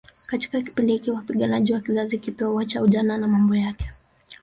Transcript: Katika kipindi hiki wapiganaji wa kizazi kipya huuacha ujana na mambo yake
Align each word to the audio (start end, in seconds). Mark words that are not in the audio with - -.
Katika 0.27 0.61
kipindi 0.61 0.93
hiki 0.93 1.11
wapiganaji 1.11 1.73
wa 1.73 1.79
kizazi 1.79 2.17
kipya 2.17 2.47
huuacha 2.47 2.81
ujana 2.81 3.17
na 3.17 3.27
mambo 3.27 3.55
yake 3.55 3.89